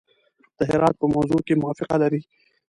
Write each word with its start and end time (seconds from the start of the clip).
د 0.57 0.59
هرات 0.69 0.95
په 0.99 1.05
موضوع 1.15 1.39
کې 1.47 1.59
موافقه 1.61 1.95
لري. 2.03 2.21